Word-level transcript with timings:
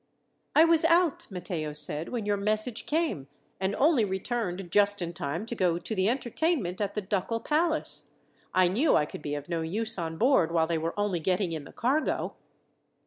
"I 0.55 0.65
was 0.65 0.83
out," 0.85 1.27
Matteo 1.29 1.73
said, 1.73 2.09
"when 2.09 2.25
your 2.25 2.35
message 2.35 2.87
came, 2.87 3.27
and 3.59 3.75
only 3.75 4.03
returned 4.03 4.71
just 4.71 4.99
in 4.99 5.13
time 5.13 5.45
to 5.45 5.53
go 5.53 5.77
to 5.77 5.93
the 5.93 6.09
entertainment 6.09 6.81
at 6.81 6.95
the 6.95 7.01
ducal 7.03 7.39
palace. 7.39 8.09
I 8.51 8.67
knew 8.67 8.95
I 8.95 9.05
could 9.05 9.21
be 9.21 9.35
of 9.35 9.47
no 9.47 9.61
use 9.61 9.99
on 9.99 10.17
board 10.17 10.51
while 10.51 10.65
they 10.65 10.79
were 10.79 10.99
only 10.99 11.19
getting 11.19 11.51
in 11.51 11.65
the 11.65 11.71
cargo." 11.71 12.33